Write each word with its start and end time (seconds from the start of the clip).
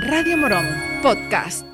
Radio 0.00 0.36
Morón 0.36 0.66
Podcast. 1.04 1.64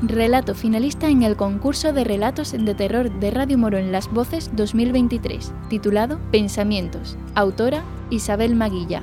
Relato 0.00 0.54
finalista 0.54 1.10
en 1.10 1.22
el 1.22 1.36
concurso 1.36 1.92
de 1.92 2.04
relatos 2.04 2.52
de 2.52 2.74
terror 2.74 3.10
de 3.10 3.30
Radio 3.30 3.58
Morón 3.58 3.92
Las 3.92 4.10
Voces 4.10 4.56
2023, 4.56 5.52
titulado 5.68 6.18
Pensamientos, 6.32 7.18
autora 7.34 7.84
Isabel 8.08 8.54
Maguilla. 8.56 9.02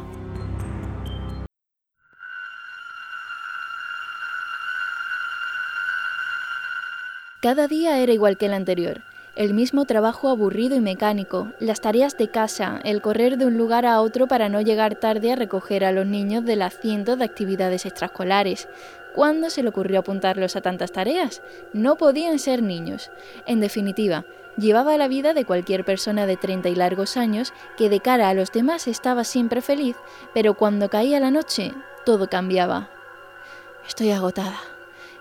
Cada 7.39 7.68
día 7.68 7.99
era 7.99 8.13
igual 8.13 8.39
que 8.39 8.47
el 8.47 8.55
anterior. 8.55 9.04
El 9.38 9.54
mismo 9.54 9.85
trabajo 9.85 10.29
aburrido 10.29 10.75
y 10.75 10.79
mecánico, 10.79 11.51
las 11.59 11.79
tareas 11.79 12.18
de 12.18 12.28
casa, 12.28 12.82
el 12.83 13.04
correr 13.04 13.37
de 13.37 13.45
un 13.45 13.55
lugar 13.55 13.86
a 13.86 14.01
otro 14.01 14.25
para 14.25 14.50
no 14.50 14.61
llegar 14.61 14.95
tarde 14.95 15.32
a 15.32 15.36
recoger 15.36 15.86
a 15.86 15.91
los 15.91 16.07
niños 16.07 16.43
del 16.43 16.64
asiento 16.64 17.15
de 17.18 17.25
actividades 17.25 17.86
extraescolares. 17.86 18.68
¿Cuándo 19.14 19.51
se 19.51 19.61
le 19.61 19.69
ocurrió 19.69 20.00
apuntarlos 20.00 20.55
a 20.55 20.61
tantas 20.61 20.92
tareas? 20.92 21.43
No 21.71 21.97
podían 21.97 22.39
ser 22.39 22.64
niños. 22.64 23.11
En 23.45 23.59
definitiva, 23.59 24.25
llevaba 24.57 24.97
la 24.97 25.07
vida 25.07 25.36
de 25.36 25.45
cualquier 25.45 25.86
persona 25.86 26.25
de 26.25 26.36
30 26.36 26.69
y 26.69 26.75
largos 26.75 27.15
años 27.15 27.54
que 27.78 27.89
de 27.89 28.00
cara 28.00 28.29
a 28.29 28.33
los 28.33 28.51
demás 28.51 28.87
estaba 28.87 29.23
siempre 29.23 29.61
feliz, 29.61 29.97
pero 30.33 30.56
cuando 30.56 30.89
caía 30.89 31.19
la 31.19 31.29
noche, 31.29 31.73
todo 32.08 32.28
cambiaba. 32.28 32.89
Estoy 33.88 34.09
agotada 34.09 34.58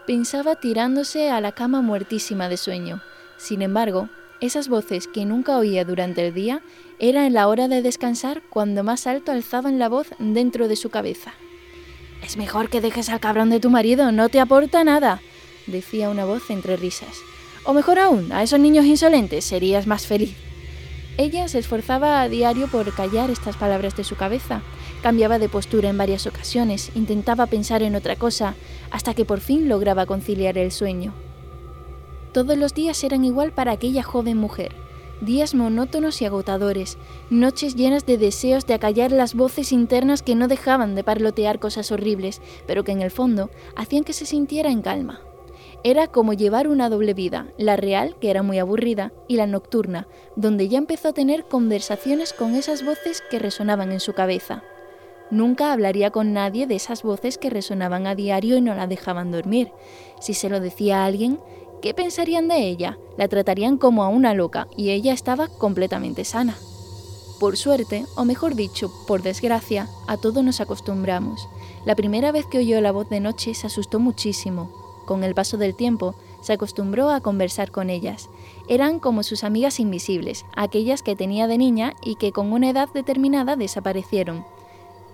pensaba 0.07 0.55
tirándose 0.55 1.31
a 1.31 1.41
la 1.41 1.53
cama 1.53 1.83
muertísima 1.83 2.49
de 2.49 2.57
sueño. 2.57 3.03
Sin 3.39 3.63
embargo, 3.63 4.09
esas 4.41 4.69
voces 4.69 5.07
que 5.07 5.25
nunca 5.25 5.57
oía 5.57 5.85
durante 5.85 6.27
el 6.27 6.35
día 6.35 6.61
eran 6.99 7.25
en 7.25 7.33
la 7.35 7.49
hora 7.49 7.69
de 7.69 7.83
descansar 7.83 8.43
cuando 8.51 8.85
más 8.85 9.07
alto 9.07 9.33
alzaban 9.33 9.79
la 9.79 9.89
voz 9.89 10.09
dentro 10.19 10.69
de 10.69 10.77
su 10.77 10.91
cabeza. 10.91 11.33
Es 12.23 12.37
mejor 12.37 12.69
que 12.69 12.81
dejes 12.81 13.09
al 13.09 13.21
cabrón 13.21 13.51
de 13.51 13.61
tu 13.61 13.71
marido, 13.71 14.13
no 14.13 14.29
te 14.29 14.41
aporta 14.41 14.85
nada, 14.85 15.21
decía 15.67 16.11
una 16.11 16.25
voz 16.25 16.51
entre 16.51 16.77
risas. 16.77 17.17
O 17.65 17.73
mejor 17.73 17.99
aún, 17.99 18.33
a 18.33 18.43
esos 18.43 18.61
niños 18.61 18.85
insolentes 18.85 19.45
serías 19.45 19.87
más 19.87 20.07
feliz. 20.07 20.37
Ella 21.19 21.49
se 21.49 21.59
esforzaba 21.59 22.21
a 22.21 22.29
diario 22.29 22.69
por 22.69 22.95
callar 22.95 23.31
estas 23.31 23.57
palabras 23.57 23.97
de 23.97 24.05
su 24.05 24.17
cabeza. 24.17 24.61
Cambiaba 25.03 25.39
de 25.39 25.49
postura 25.49 25.89
en 25.89 25.97
varias 25.97 26.27
ocasiones, 26.27 26.91
intentaba 26.95 27.47
pensar 27.47 27.83
en 27.83 27.97
otra 27.97 28.17
cosa, 28.17 28.55
hasta 28.91 29.15
que 29.15 29.25
por 29.25 29.41
fin 29.41 29.69
lograba 29.69 30.05
conciliar 30.05 30.59
el 30.59 30.73
sueño. 30.73 31.26
Todos 32.37 32.59
los 32.59 32.75
días 32.75 33.03
eran 33.03 33.25
igual 33.25 33.53
para 33.53 33.73
aquella 33.73 34.03
joven 34.03 34.37
mujer. 34.37 34.77
Días 35.23 35.55
monótonos 35.55 36.21
y 36.21 36.27
agotadores, 36.27 36.99
noches 37.31 37.77
llenas 37.77 38.05
de 38.05 38.19
deseos 38.19 38.67
de 38.67 38.75
acallar 38.75 39.11
las 39.11 39.35
voces 39.35 39.73
internas 39.73 40.21
que 40.21 40.35
no 40.35 40.47
dejaban 40.47 40.95
de 40.95 41.03
parlotear 41.03 41.59
cosas 41.59 41.91
horribles, 41.93 42.43
pero 42.67 42.85
que 42.85 42.93
en 42.93 43.01
el 43.01 43.11
fondo 43.11 43.49
hacían 43.75 44.05
que 44.05 44.13
se 44.13 44.27
sintiera 44.27 44.71
en 44.71 44.83
calma. 44.83 45.23
Era 45.83 46.09
como 46.09 46.35
llevar 46.35 46.69
una 46.69 46.91
doble 46.91 47.15
vida, 47.15 47.47
la 47.57 47.77
real, 47.77 48.17
que 48.21 48.29
era 48.29 48.43
muy 48.43 48.59
aburrida, 48.59 49.15
y 49.29 49.37
la 49.37 49.47
nocturna, 49.47 50.07
donde 50.37 50.69
ya 50.69 50.77
empezó 50.77 51.09
a 51.09 51.15
tener 51.15 51.47
conversaciones 51.47 52.35
con 52.35 52.55
esas 52.55 52.85
voces 52.85 53.23
que 53.31 53.39
resonaban 53.39 53.93
en 53.93 54.01
su 54.01 54.13
cabeza. 54.13 54.63
Nunca 55.31 55.73
hablaría 55.73 56.11
con 56.11 56.33
nadie 56.33 56.69
de 56.69 56.77
esas 56.77 57.03
voces 57.03 57.37
que 57.37 57.51
resonaban 57.51 58.07
a 58.07 58.15
diario 58.15 58.57
y 58.57 58.61
no 58.61 58.75
la 58.75 58.87
dejaban 58.87 59.33
dormir. 59.33 59.73
Si 60.21 60.35
se 60.35 60.49
lo 60.49 60.61
decía 60.61 61.03
a 61.03 61.07
alguien, 61.07 61.41
¿qué 61.83 61.95
pensarían 61.95 62.49
de 62.49 62.69
ella? 62.69 62.99
La 63.17 63.29
tratarían 63.29 63.79
como 63.79 64.05
a 64.05 64.09
una 64.09 64.35
loca 64.35 64.69
y 64.77 64.91
ella 64.91 65.13
estaba 65.13 65.49
completamente 65.49 66.25
sana. 66.25 66.57
Por 67.39 67.57
suerte, 67.57 68.07
o 68.17 68.25
mejor 68.25 68.55
dicho, 68.55 68.91
por 69.07 69.23
desgracia, 69.23 69.89
a 70.07 70.17
todo 70.17 70.43
nos 70.43 70.61
acostumbramos. 70.61 71.49
La 71.85 71.95
primera 71.95 72.33
vez 72.33 72.47
que 72.47 72.59
oyó 72.59 72.81
la 72.81 72.93
voz 72.93 73.09
de 73.09 73.21
noche 73.21 73.55
se 73.55 73.67
asustó 73.67 74.01
muchísimo, 74.01 74.71
con 75.07 75.23
el 75.23 75.35
paso 75.35 75.57
del 75.57 75.75
tiempo, 75.75 76.15
se 76.43 76.53
acostumbró 76.53 77.11
a 77.11 77.21
conversar 77.21 77.71
con 77.71 77.91
ellas. 77.91 78.29
Eran 78.69 78.99
como 78.99 79.23
sus 79.23 79.45
amigas 79.45 79.81
invisibles, 79.81 80.45
aquellas 80.55 81.03
que 81.03 81.17
tenía 81.17 81.47
de 81.47 81.59
niña 81.59 81.95
y 82.03 82.17
que 82.17 82.33
con 82.33 82.53
una 82.53 82.71
edad 82.71 82.89
determinada 82.93 83.57
desaparecieron. 83.57 84.45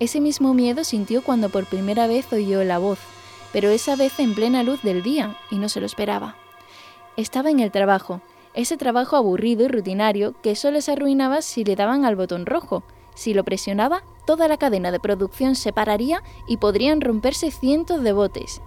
Ese 0.01 0.21
mismo 0.21 0.55
miedo 0.55 0.83
sintió 0.83 1.23
cuando 1.23 1.51
por 1.51 1.67
primera 1.67 2.07
vez 2.07 2.33
oyó 2.33 2.65
la 2.65 2.79
voz, 2.79 2.99
pero 3.53 3.69
esa 3.69 3.95
vez 3.95 4.19
en 4.19 4.35
plena 4.35 4.63
luz 4.63 4.83
del 4.83 5.03
día, 5.03 5.37
y 5.51 5.57
no 5.57 5.69
se 5.69 5.81
lo 5.81 5.87
esperaba. 5.87 6.37
Estaba 7.17 7.51
en 7.51 7.61
el 7.61 7.71
trabajo, 7.71 8.23
ese 8.55 8.77
trabajo 8.77 9.17
aburrido 9.17 9.65
y 9.65 9.69
rutinario 9.69 10.35
que 10.43 10.57
solo 10.57 10.81
se 10.81 10.93
arruinaba 10.93 11.43
si 11.43 11.65
le 11.65 11.77
daban 11.77 12.05
al 12.05 12.17
botón 12.17 12.47
rojo. 12.47 12.83
Si 13.15 13.35
lo 13.35 13.45
presionaba, 13.45 14.03
toda 14.27 14.49
la 14.49 14.57
cadena 14.57 14.91
de 14.91 15.01
producción 15.01 15.55
se 15.55 15.73
pararía 15.73 16.23
y 16.47 16.57
podrían 16.57 17.01
romperse 17.01 17.51
cientos 17.51 18.03
de 18.03 18.13
botes. 18.13 18.63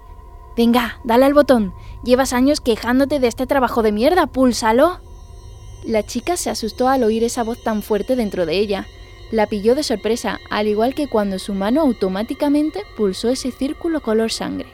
Venga, 0.56 1.00
dale 1.03 1.25
al 1.25 1.33
botón. 1.33 1.73
Llevas 2.03 2.33
años 2.33 2.61
quejándote 2.61 3.19
de 3.19 3.28
este 3.28 3.47
trabajo 3.47 3.81
de 3.83 3.91
mierda, 3.91 4.28
púlsalo. 4.28 5.00
La 5.83 6.03
chica 6.03 6.38
se 6.38 6.50
asustó 6.50 6.88
al 6.88 7.03
oír 7.03 7.23
esa 7.23 7.44
voz 7.44 7.62
tan 7.63 7.81
fuerte 7.81 8.16
dentro 8.16 8.45
de 8.45 8.57
ella. 8.57 8.88
La 9.31 9.47
pilló 9.47 9.75
de 9.75 9.83
sorpresa, 9.83 10.39
al 10.50 10.67
igual 10.67 10.94
que 10.94 11.07
cuando 11.07 11.39
su 11.39 11.53
mano 11.53 11.81
automáticamente 11.81 12.83
pulsó 12.95 13.29
ese 13.29 13.51
círculo 13.51 14.01
color 14.01 14.31
sangre. 14.31 14.69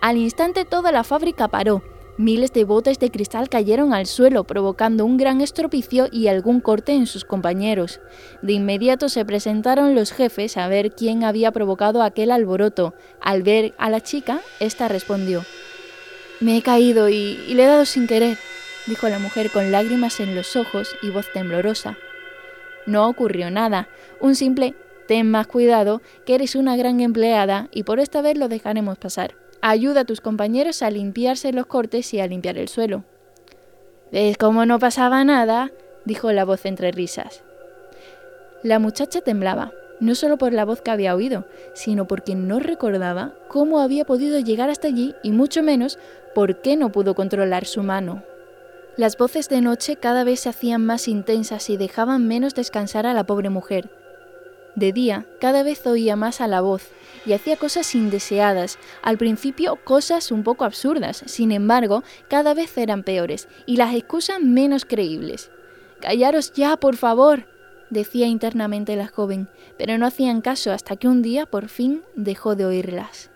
Al 0.00 0.16
instante 0.16 0.64
toda 0.64 0.92
la 0.92 1.04
fábrica 1.04 1.48
paró, 1.48 1.82
Miles 2.20 2.52
de 2.52 2.64
botes 2.64 2.98
de 2.98 3.10
cristal 3.10 3.48
cayeron 3.48 3.94
al 3.94 4.04
suelo, 4.04 4.44
provocando 4.44 5.06
un 5.06 5.16
gran 5.16 5.40
estropicio 5.40 6.06
y 6.12 6.26
algún 6.26 6.60
corte 6.60 6.92
en 6.92 7.06
sus 7.06 7.24
compañeros. 7.24 7.98
De 8.42 8.52
inmediato 8.52 9.08
se 9.08 9.24
presentaron 9.24 9.94
los 9.94 10.12
jefes 10.12 10.58
a 10.58 10.68
ver 10.68 10.94
quién 10.94 11.24
había 11.24 11.50
provocado 11.50 12.02
aquel 12.02 12.30
alboroto. 12.30 12.92
Al 13.22 13.42
ver 13.42 13.72
a 13.78 13.88
la 13.88 14.02
chica, 14.02 14.42
ésta 14.60 14.86
respondió: 14.86 15.46
Me 16.40 16.58
he 16.58 16.62
caído 16.62 17.08
y, 17.08 17.40
y 17.48 17.54
le 17.54 17.64
he 17.64 17.66
dado 17.66 17.86
sin 17.86 18.06
querer, 18.06 18.36
dijo 18.86 19.08
la 19.08 19.18
mujer 19.18 19.50
con 19.50 19.72
lágrimas 19.72 20.20
en 20.20 20.34
los 20.34 20.56
ojos 20.56 20.94
y 21.00 21.08
voz 21.08 21.32
temblorosa. 21.32 21.96
No 22.84 23.08
ocurrió 23.08 23.50
nada, 23.50 23.88
un 24.20 24.34
simple 24.34 24.74
ten 25.08 25.30
más 25.30 25.46
cuidado, 25.46 26.02
que 26.26 26.34
eres 26.34 26.54
una 26.54 26.76
gran 26.76 27.00
empleada 27.00 27.68
y 27.72 27.84
por 27.84 27.98
esta 27.98 28.20
vez 28.20 28.36
lo 28.36 28.48
dejaremos 28.48 28.98
pasar. 28.98 29.36
Ayuda 29.62 30.00
a 30.00 30.04
tus 30.04 30.20
compañeros 30.20 30.82
a 30.82 30.90
limpiarse 30.90 31.52
los 31.52 31.66
cortes 31.66 32.14
y 32.14 32.20
a 32.20 32.26
limpiar 32.26 32.56
el 32.56 32.68
suelo. 32.68 33.04
¿Ves 34.10 34.38
cómo 34.38 34.64
no 34.64 34.78
pasaba 34.78 35.22
nada? 35.24 35.70
dijo 36.04 36.32
la 36.32 36.44
voz 36.44 36.64
entre 36.64 36.92
risas. 36.92 37.42
La 38.62 38.78
muchacha 38.78 39.20
temblaba, 39.20 39.72
no 40.00 40.14
solo 40.14 40.38
por 40.38 40.54
la 40.54 40.64
voz 40.64 40.80
que 40.80 40.90
había 40.90 41.14
oído, 41.14 41.44
sino 41.74 42.06
porque 42.06 42.34
no 42.34 42.58
recordaba 42.58 43.34
cómo 43.48 43.80
había 43.80 44.06
podido 44.06 44.40
llegar 44.40 44.70
hasta 44.70 44.88
allí 44.88 45.14
y 45.22 45.32
mucho 45.32 45.62
menos 45.62 45.98
por 46.34 46.62
qué 46.62 46.76
no 46.76 46.90
pudo 46.90 47.14
controlar 47.14 47.66
su 47.66 47.82
mano. 47.82 48.22
Las 48.96 49.16
voces 49.16 49.48
de 49.48 49.60
noche 49.60 49.96
cada 49.96 50.24
vez 50.24 50.40
se 50.40 50.48
hacían 50.48 50.84
más 50.84 51.06
intensas 51.06 51.70
y 51.70 51.76
dejaban 51.76 52.26
menos 52.26 52.54
descansar 52.54 53.06
a 53.06 53.14
la 53.14 53.24
pobre 53.24 53.50
mujer. 53.50 53.90
De 54.76 54.92
día, 54.92 55.26
cada 55.40 55.62
vez 55.62 55.86
oía 55.86 56.16
más 56.16 56.40
a 56.40 56.46
la 56.46 56.60
voz 56.60 56.88
y 57.26 57.32
hacía 57.32 57.56
cosas 57.56 57.94
indeseadas, 57.94 58.78
al 59.02 59.18
principio 59.18 59.76
cosas 59.76 60.30
un 60.30 60.42
poco 60.42 60.64
absurdas, 60.64 61.22
sin 61.26 61.52
embargo, 61.52 62.02
cada 62.28 62.54
vez 62.54 62.76
eran 62.78 63.02
peores 63.02 63.48
y 63.66 63.76
las 63.76 63.94
excusas 63.94 64.40
menos 64.40 64.84
creíbles. 64.84 65.50
Callaros 66.00 66.52
ya, 66.52 66.76
por 66.76 66.96
favor, 66.96 67.46
decía 67.90 68.26
internamente 68.26 68.96
la 68.96 69.08
joven, 69.08 69.48
pero 69.76 69.98
no 69.98 70.06
hacían 70.06 70.40
caso 70.40 70.72
hasta 70.72 70.96
que 70.96 71.08
un 71.08 71.20
día 71.20 71.46
por 71.46 71.68
fin 71.68 72.02
dejó 72.14 72.54
de 72.54 72.64
oírlas. 72.64 73.30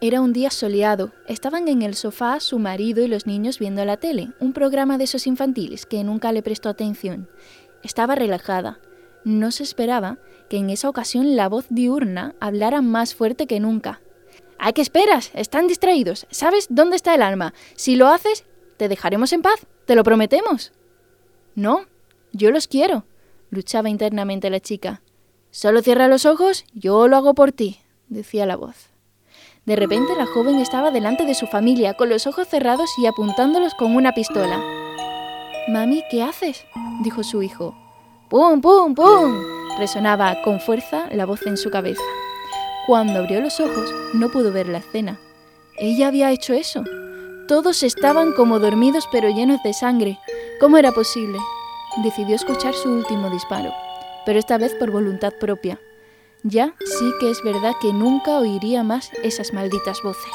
Era 0.00 0.20
un 0.20 0.32
día 0.32 0.50
soleado. 0.50 1.10
Estaban 1.26 1.66
en 1.66 1.82
el 1.82 1.96
sofá 1.96 2.38
su 2.38 2.60
marido 2.60 3.02
y 3.02 3.08
los 3.08 3.26
niños 3.26 3.58
viendo 3.58 3.84
la 3.84 3.96
tele, 3.96 4.30
un 4.38 4.52
programa 4.52 4.96
de 4.96 5.04
esos 5.04 5.26
infantiles 5.26 5.86
que 5.86 6.04
nunca 6.04 6.30
le 6.30 6.40
prestó 6.40 6.68
atención. 6.68 7.28
Estaba 7.82 8.14
relajada. 8.14 8.78
No 9.28 9.50
se 9.50 9.62
esperaba 9.62 10.16
que 10.48 10.56
en 10.56 10.70
esa 10.70 10.88
ocasión 10.88 11.36
la 11.36 11.50
voz 11.50 11.66
diurna 11.68 12.34
hablara 12.40 12.80
más 12.80 13.14
fuerte 13.14 13.46
que 13.46 13.60
nunca. 13.60 14.00
¿A 14.58 14.72
qué 14.72 14.80
esperas? 14.80 15.32
Están 15.34 15.66
distraídos. 15.66 16.26
¿Sabes 16.30 16.68
dónde 16.70 16.96
está 16.96 17.14
el 17.14 17.20
alma? 17.20 17.52
Si 17.76 17.94
lo 17.94 18.08
haces, 18.08 18.46
te 18.78 18.88
dejaremos 18.88 19.34
en 19.34 19.42
paz. 19.42 19.66
Te 19.84 19.94
lo 19.96 20.02
prometemos. 20.02 20.72
No, 21.54 21.82
yo 22.32 22.50
los 22.50 22.68
quiero, 22.68 23.04
luchaba 23.50 23.90
internamente 23.90 24.48
la 24.48 24.60
chica. 24.60 25.02
Solo 25.50 25.82
cierra 25.82 26.08
los 26.08 26.24
ojos, 26.24 26.64
yo 26.72 27.06
lo 27.06 27.18
hago 27.18 27.34
por 27.34 27.52
ti, 27.52 27.80
decía 28.08 28.46
la 28.46 28.56
voz. 28.56 28.88
De 29.66 29.76
repente 29.76 30.16
la 30.16 30.24
joven 30.24 30.58
estaba 30.58 30.90
delante 30.90 31.26
de 31.26 31.34
su 31.34 31.46
familia, 31.46 31.92
con 31.92 32.08
los 32.08 32.26
ojos 32.26 32.48
cerrados 32.48 32.88
y 32.96 33.04
apuntándolos 33.04 33.74
con 33.74 33.94
una 33.94 34.14
pistola. 34.14 34.58
Mami, 35.68 36.02
¿qué 36.10 36.22
haces? 36.22 36.64
dijo 37.02 37.22
su 37.22 37.42
hijo. 37.42 37.87
¡Pum, 38.28 38.60
pum, 38.60 38.94
pum! 38.94 39.42
resonaba 39.78 40.42
con 40.42 40.60
fuerza 40.60 41.08
la 41.12 41.24
voz 41.24 41.46
en 41.46 41.56
su 41.56 41.70
cabeza. 41.70 42.02
Cuando 42.86 43.20
abrió 43.20 43.40
los 43.40 43.58
ojos 43.58 43.90
no 44.12 44.28
pudo 44.28 44.52
ver 44.52 44.68
la 44.68 44.78
escena. 44.78 45.18
Ella 45.78 46.08
había 46.08 46.30
hecho 46.30 46.52
eso. 46.52 46.84
Todos 47.46 47.82
estaban 47.82 48.32
como 48.32 48.58
dormidos 48.58 49.08
pero 49.10 49.30
llenos 49.30 49.62
de 49.62 49.72
sangre. 49.72 50.18
¿Cómo 50.60 50.76
era 50.76 50.92
posible? 50.92 51.38
Decidió 52.02 52.36
escuchar 52.36 52.74
su 52.74 52.90
último 52.90 53.30
disparo, 53.30 53.72
pero 54.26 54.38
esta 54.38 54.58
vez 54.58 54.74
por 54.74 54.90
voluntad 54.90 55.32
propia. 55.40 55.80
Ya 56.42 56.74
sí 56.84 57.10
que 57.20 57.30
es 57.30 57.42
verdad 57.42 57.72
que 57.80 57.94
nunca 57.94 58.38
oiría 58.38 58.82
más 58.82 59.10
esas 59.22 59.54
malditas 59.54 60.02
voces. 60.02 60.34